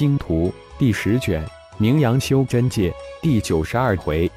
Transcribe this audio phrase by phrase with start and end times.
[0.00, 1.44] 星图》第十卷
[1.76, 2.88] 《名扬修真界》
[3.20, 4.30] 第九十二回，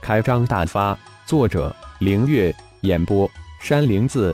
[0.00, 0.96] 开张大发。
[1.26, 3.28] 作者：凌月，演播：
[3.60, 4.32] 山灵子。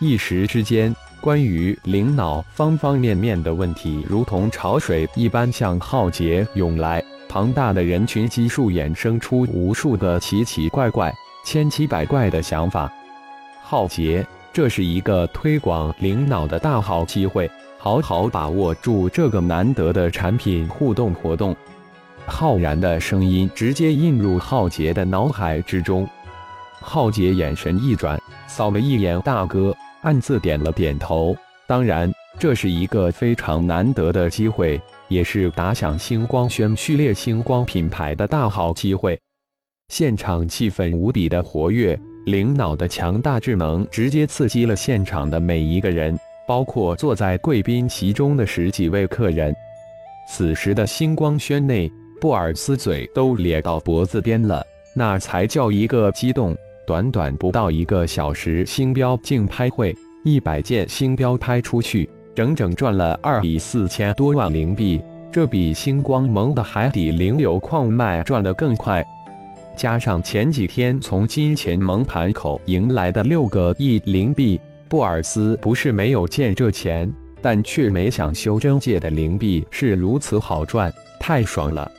[0.00, 7.00] 一时之间，关于灵脑方方面面的问题，如同潮水一般向浩劫涌来。
[7.28, 11.14] 庞大的人群基数衍生出无数个奇奇怪怪、
[11.44, 12.92] 千奇百怪的想法。
[13.62, 17.48] 浩劫，这是一个推广灵脑的大好机会。
[17.84, 21.54] 好好把握住这个难得的产品互动活动。
[22.24, 26.08] 浩然的声音直接映入浩杰的脑海之中。
[26.80, 31.36] 浩杰眼神一转，扫了一眼大哥，暗自点了点头。
[31.66, 39.20] 当然，这是一个非常难得的机会，也是打响星光轩序列星光品牌的大好机会。
[39.88, 46.18] 现场气氛无比的活跃，灵脑的强大智能直接刺激了现场的每一个人。
[46.46, 49.54] 包括坐在贵宾席中的十几位客人，
[50.28, 56.56] 此时的星光轩内，布尔斯嘴都咧到脖子边了，那才叫一个激动！
[56.86, 65.00] 短短不到一个小时，星标竞拍会，一百件星标拍出去，整整赚了二亿四千多万灵币，
[65.32, 69.02] 这比星光盟的海底灵油矿脉赚得更快。
[69.74, 74.60] 加上前几天从金钱盟盘口迎来的六个亿灵币。
[74.88, 81.90] 布尔斯不是没有见这钱，但却没想修真界的灵币是如此好赚，太爽了！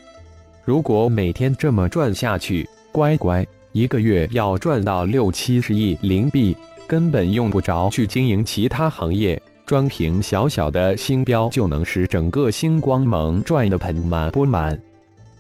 [0.64, 6.56] 如果每天这么赚下去，乖乖，一个月要赚到六七十亿灵币，
[6.88, 14.80] 根本用不着去经营其他行业，专凭小小的星标就能使整个星光盟赚得盆满钵满。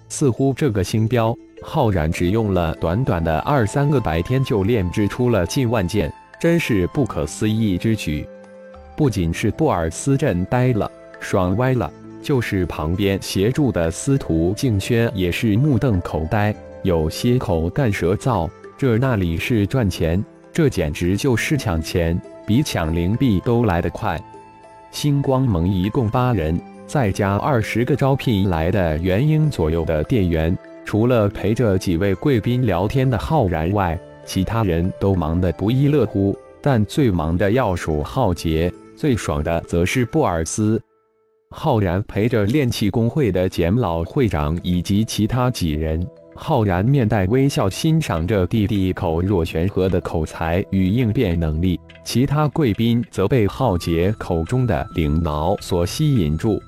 [0.09, 6.11] 似乎这个星标，浩然只用了短短的二三个白天就炼制出了近万件。
[6.39, 8.27] 真是不可思议之举，
[8.95, 18.49] 不仅是布尔斯镇呆了、爽歪了，就是旁边协助的司徒静轩也是目瞪口呆，有些口干舌燥。
[18.77, 24.21] 这那里是赚钱，这简直就是抢钱，比抢灵币都来得快。
[24.91, 33.97] 星光盟一共八人，再加二十个招聘来的元婴左右的店员，除了陪着几位贵宾聊天的浩然外。
[34.25, 40.81] 其他人都忙得不亦乐乎，但最忙的要数浩杰，最爽的则是布尔斯。
[41.51, 46.05] 浩然陪着炼气工会的简老会长以及其他几人，
[46.35, 51.79] 浩然面带微笑欣赏着弟弟口若悬河的口才与应变能力。
[52.03, 56.61] 其他贵宾则被浩杰口中的领挠所吸引住。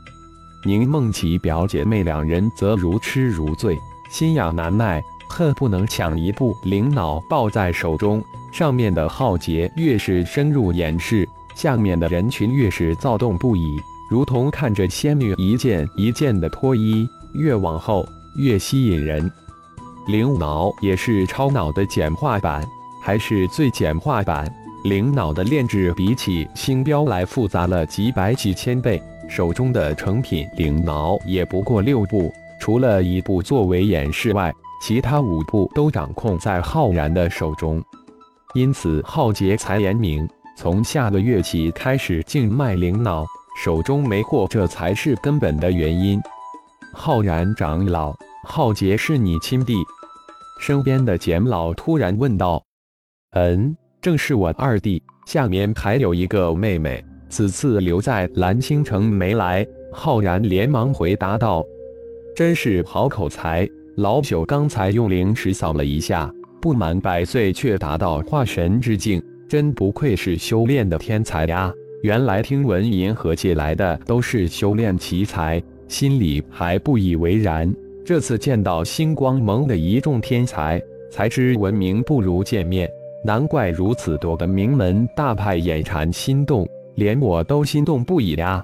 [0.64, 3.78] 宁梦琪表姐妹两人则如痴如醉，
[4.10, 5.02] 心痒难耐。
[5.30, 8.24] 恨不能抢一部灵脑抱在手中。
[8.52, 13.80] 上面的浩劫越是深入掩饰，下面的人群越是躁动不已，
[14.10, 19.30] 如同看着仙女一件一件的脱衣，越往后越吸引人。
[20.08, 22.66] 灵脑也是超脑的简化版，
[23.04, 24.52] 还是最简化版。
[24.84, 34.54] 灵脑的炼制比起星标来复杂了几百几千倍，手中的成品灵脑也不过六部，除了一部作为演示外。
[34.82, 37.84] 其他五部都掌控在浩然的手中，
[38.54, 43.26] 因此浩劫才言明，从下个月起开始静脉灵脑，
[43.64, 46.20] 手中没货，这才是根本的原因。
[46.94, 49.76] 浩然长老，浩劫是你亲弟？
[50.60, 52.64] 身边的简老突然问道。
[53.32, 59.68] 嗯，正是我二弟，下面还有一个妹妹，此次留在蓝星城没来。
[59.92, 61.64] 浩然连忙回答道
[62.36, 66.32] ：“真是好口才。”老朽刚才用灵石扫了一下，
[66.62, 69.20] 不满百岁却达到化神之境，
[69.50, 71.74] 真不愧是修炼的天才呀！
[72.04, 77.74] 原来听闻银河界来的都是修炼奇才，心里还不以为然。
[78.06, 82.88] 这次见到星光盟的一众天才，才知闻名不如见面，
[83.26, 88.64] 难怪如此多的名门大派眼馋心动，连我都心动不已呀！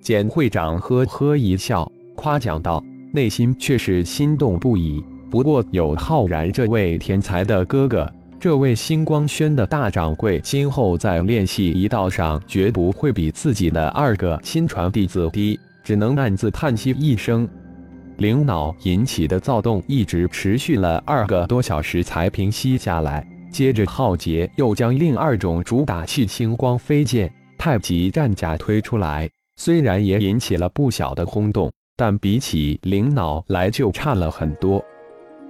[0.00, 1.86] 简会长呵呵一笑，
[2.16, 2.82] 夸奖道。
[3.14, 5.02] 内心却是心动不已。
[5.30, 15.58] 不过有浩然这位天才的哥哥，这位星光轩的大掌柜，今后在练习一道上绝不会比自己的二个亲传弟子低。
[15.84, 17.46] 只能暗自叹息一声。
[18.16, 23.24] 灵脑引起的躁动一直持续了二个多小时才平息下来。
[23.52, 31.70] 接着，浩劫又将另二种主打器星光飞剑、太极战甲推出来，虽然也引起了不小的轰动。
[31.96, 34.84] 但比起灵脑来就差了很多。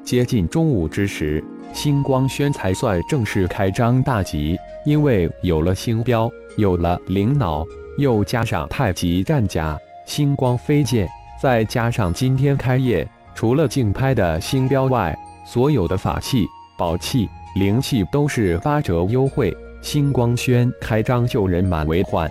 [0.02, 1.42] 接近中午之时，
[1.72, 4.58] 星光轩才算正式开张大吉。
[4.84, 7.64] 因为有了星标，有了灵脑，
[7.96, 11.08] 又加上太极战甲，星光飞剑，
[11.40, 16.46] 再加上今天开业，除了竞拍的星标外，所有的法器、
[16.76, 17.26] 宝器、
[17.56, 19.56] 灵器都是八折优惠。
[19.80, 22.30] 星光轩开张就人满为患。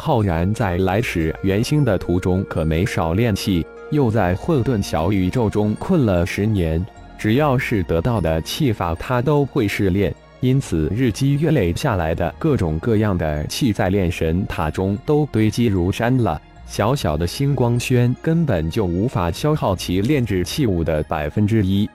[0.00, 6.86] 浩然在来时元星的途中可没少练气，又在混沌小宇宙中困了十年，
[7.18, 10.14] 只要是得到的气法，他都会试炼。
[10.38, 16.40] 因此，日积月累下来的各种各样的气，在炼神塔中都堆积如山了。
[16.64, 21.90] 小小的星光轩根本就无法消耗其炼制器物的百分之一。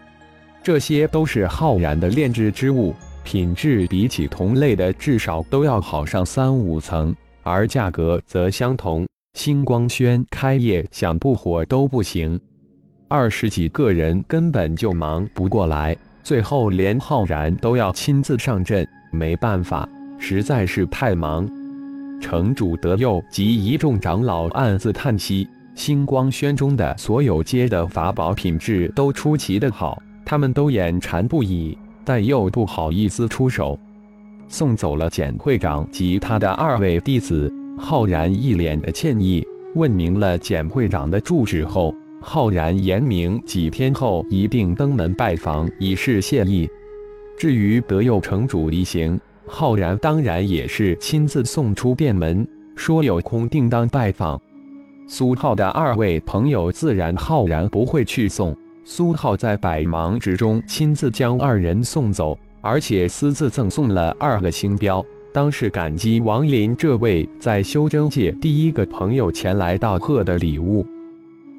[0.62, 9.06] 这些都是浩然的炼制之物，品质比起同类的至少都要好上三五层，而价格则相同。
[9.34, 12.40] 星光轩开业想不火都不行，
[13.08, 15.96] 二十几个人根本就忙不过来。
[16.24, 21.50] 最后，连浩然都要亲自上阵，没办法，实在是太忙。
[22.22, 33.78] 城主德佑及一众长老暗自叹息：星光轩中的所有阶的法宝品质都出奇的好，他们都眼馋不已，但又不好意思出手。
[34.48, 39.46] 送走了简会长及他的二位弟子，浩然一脸的歉意，
[39.76, 41.94] 问明了简会长的住址后。
[42.26, 46.70] 浩然言明，几天后一定登门拜访，以示谢意。
[47.38, 52.48] 至于德佑城主一行，浩然当然也是亲自送出店门，
[52.78, 54.40] 说有空定当拜访。
[55.06, 58.56] 苏浩的二位朋友自然浩然不会去送，
[58.86, 70.86] 苏浩在百忙之中亲自将二人送走，而且私自赠送了二个星标，当是感激王林这位在修真界第一个朋友前来道贺的礼物。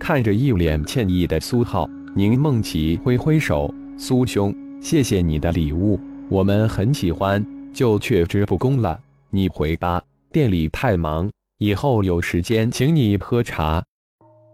[0.01, 1.87] 看着一脸歉意的苏浩，
[2.17, 8.99] 宁梦琪挥挥手：“苏兄，谢谢你的礼物，我们很喜欢，就却之不恭了。
[9.29, 10.03] 你回吧，
[10.33, 13.85] 店里太忙，以后有时间请你喝茶。”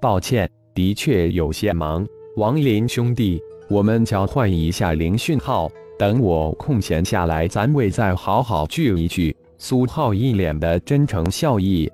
[0.02, 2.04] 抱歉，的确有些忙。
[2.36, 5.70] 王林兄弟，我们交换一下灵讯号，
[6.00, 9.36] 等我空闲下来，咱位再好好聚一聚。
[9.58, 11.92] 苏浩一脸的真诚笑意：“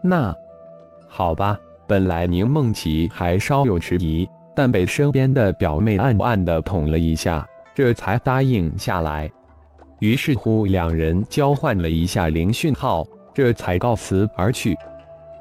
[0.00, 0.32] 那，
[1.08, 1.58] 好吧。”
[1.88, 7.44] 本来宁梦琪还稍有迟疑，但被身边的表妹暗暗的捅了一下，
[7.74, 9.28] 这才答应下来。
[9.98, 13.04] 于是乎，两人交换了一下灵讯号，
[13.34, 14.76] 这才告辞而去。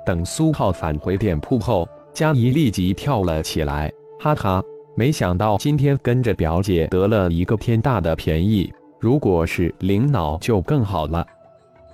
[0.04, 4.60] 等苏浩返回店铺后，佳怡立即跳了起来，哈哈，
[4.96, 11.26] 没想到今天跟着表姐得了一个天大的便宜，如果是灵脑就更好了。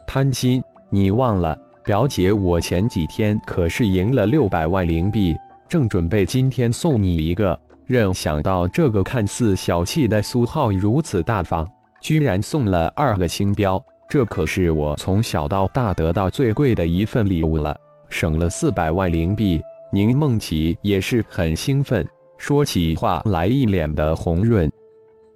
[0.07, 1.57] 贪心，你忘了？
[1.83, 5.35] 表姐，我前几天可是赢了六百万灵币，
[5.69, 11.65] 正准备今天送你一个，任想到这个看似小气的苏浩如此大方，
[12.01, 17.77] 居然送了二个星标，这可是我从小到大得到最贵的一份礼物了，
[18.09, 19.61] 省了四百万灵币。
[19.93, 22.05] 宁梦琪也是很兴奋，
[22.37, 24.71] 说起话来一脸的红润。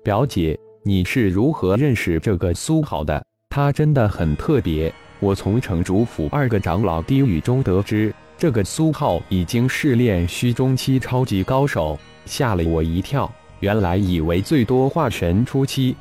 [0.04, 3.24] 表姐，你是如何认识这个苏浩的？
[3.50, 4.94] 他真的很特别。
[5.20, 13.32] 我从城主府二个长老低语中得知，这个苏浩已经试炼虚中期超级高手，吓了我一跳。
[13.60, 15.96] 原来以为最多化神初期。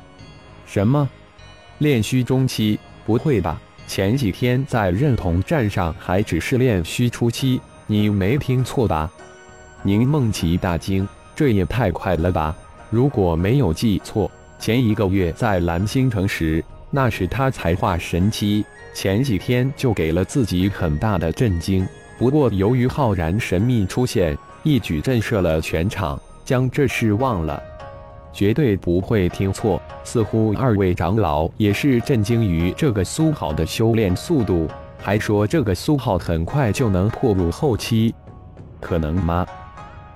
[0.65, 1.07] 什么？
[1.79, 2.79] 炼虚中期？
[3.05, 3.59] 不会吧？
[3.87, 9.11] 前几天在认同战上还只是炼虚初期，你没听错吧？
[9.83, 12.55] 宁梦琪大惊，这也太快了吧！
[12.89, 18.63] 如果没有记错，前一个月在蓝星城时，那是他才化神期。
[18.93, 21.87] 前几天就给了自己很大的震惊，
[22.19, 27.61] 不过由于浩然神秘出现，一举震慑了全场，将这事忘了。
[28.33, 34.67] 绝对不会听错，似乎二位长老也是震惊于这个苏浩的修炼速度，
[34.99, 38.13] 还说这个苏浩很快就能破入后期，
[38.79, 39.45] 可能吗？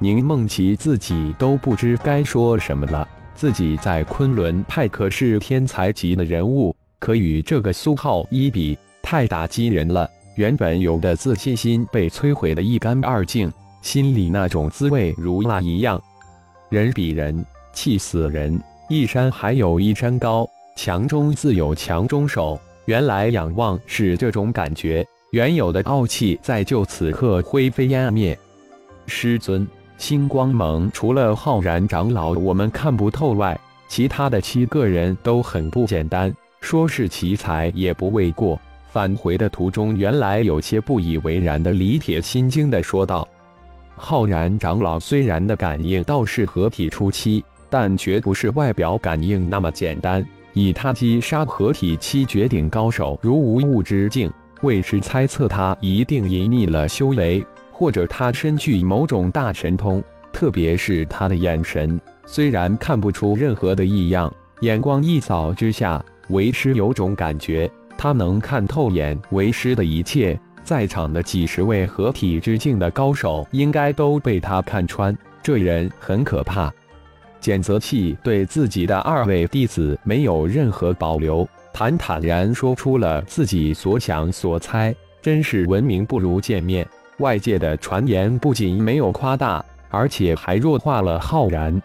[0.05, 6.75] 宁梦琪自己都不知该说什么了，自己在昆仑派可是天才级的人物。
[6.99, 10.07] 可与这个苏浩一比，太打击人了。
[10.35, 15.99] 原本有的自信心被摧毁的一干二净，心里那种滋味如蜡一样。
[16.69, 17.43] 人比人
[17.73, 20.47] 气死人，一山还有一山高，
[20.77, 22.59] 强中自有强中手。
[22.85, 28.37] 原来仰望是这种感觉，原有的傲气在就此刻灰飞烟灭。
[29.07, 36.33] 师尊，星光盟除了浩然长老我们看不透外，其他的七个人都很不简单。
[36.59, 38.59] 说是奇才也不为过。
[38.87, 43.27] 返回的途中，原来有些不以为然的李铁心惊的说道
[43.95, 50.25] ：“浩然长老虽然的感应倒是合体初期，但绝不是外表感应那么简单。
[50.53, 57.45] 以他击杀合体期绝顶高手如无物之境，为师猜测他一定隐匿了修为，
[57.77, 60.01] 或者他身具某种大神通，
[60.31, 70.39] 特别是他的眼神，虽然看不出任何的异样，眼光一扫之下，为师有种感觉，他能看透眼为师的一切。
[70.63, 75.15] 在场的几十位合体之境的高手，应该都被他看穿。
[75.43, 76.73] 这人很可怕。
[77.41, 86.87] 简泽器对自己的二位弟子没有任何保留，坦坦然说出了自己所想所猜，真是闻名不如见面。
[87.19, 91.81] 外界的传言不仅没有夸大，而且还弱化了浩然。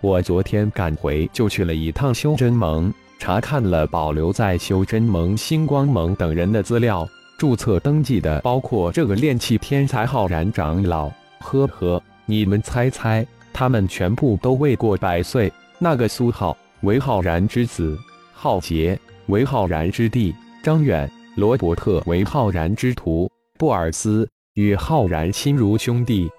[0.00, 11.10] 我昨天赶回就去了一趟修真盟，查看了保留在修真盟、星光盟等人的资料，注册登记的包括这个炼气天才浩然长老。
[11.40, 13.26] 呵呵，你们猜猜？
[13.52, 15.52] 他们全部都未过百岁。
[15.78, 17.98] 那个苏浩为浩然之子，
[18.32, 26.30] 浩杰为浩然之弟，张远、罗伯特为浩然之徒，布尔斯与浩然亲如兄弟。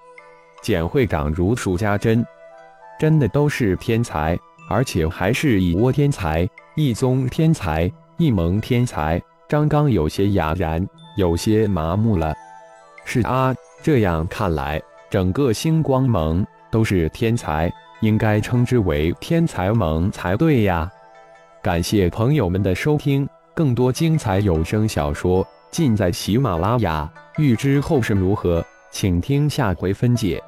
[0.62, 2.24] 简会长如数家珍，
[2.98, 4.38] 真的都是天才，
[4.70, 9.22] 而且还是一窝天才，一宗天才，一盟天才。
[9.48, 10.84] 张刚有些哑然，
[11.18, 12.34] 有些麻木了。
[13.04, 14.80] 是啊，这样看来，
[15.10, 16.44] 整个星光盟。
[16.68, 20.90] 都是天才，应该称之为天才盟才对呀！
[21.62, 27.10] 感谢朋友们的收听，更多精彩有声小说尽在喜马拉雅。
[27.38, 30.42] 欲知后事如何，请听下回分解。